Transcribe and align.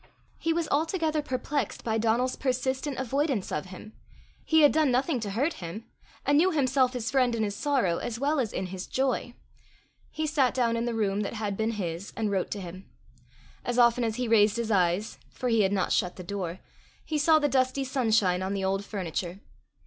He 0.39 0.51
was 0.51 0.67
altogether 0.71 1.21
perplexed 1.21 1.83
by 1.83 1.99
Donal's 1.99 2.35
persistent 2.35 2.97
avoidance 2.97 3.51
of 3.51 3.67
him. 3.67 3.93
He 4.43 4.61
had 4.61 4.71
done 4.71 4.89
nothing 4.89 5.19
to 5.19 5.29
hurt 5.29 5.53
him, 5.61 5.85
and 6.25 6.39
knew 6.39 6.49
himself 6.51 6.93
his 6.93 7.11
friend 7.11 7.35
in 7.35 7.43
his 7.43 7.55
sorrow 7.55 7.97
as 7.99 8.19
well 8.19 8.39
as 8.39 8.51
in 8.51 8.65
his 8.73 8.87
joy. 8.87 9.35
He 10.09 10.25
sat 10.25 10.55
down 10.55 10.75
in 10.75 10.85
the 10.85 10.95
room 10.95 11.19
that 11.21 11.33
had 11.35 11.55
been 11.55 11.73
his, 11.73 12.13
and 12.17 12.31
wrote 12.31 12.49
to 12.49 12.59
him. 12.61 12.89
As 13.63 13.77
often 13.77 14.03
as 14.03 14.15
he 14.15 14.27
raised 14.27 14.57
his 14.57 14.71
eyes 14.71 15.19
for 15.29 15.49
he 15.49 15.61
had 15.61 15.71
not 15.71 15.91
shut 15.91 16.15
the 16.15 16.23
door 16.23 16.61
he 17.05 17.19
saw 17.19 17.37
the 17.37 17.47
dusty 17.47 17.83
sunshine 17.83 18.41
on 18.41 18.55
the 18.55 18.63
old 18.63 18.83
furniture. 18.83 19.39